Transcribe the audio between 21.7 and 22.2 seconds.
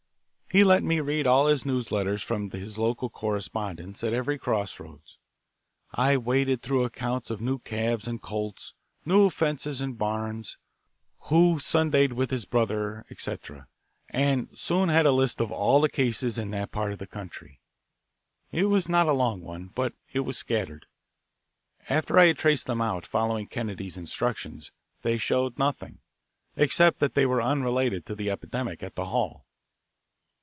After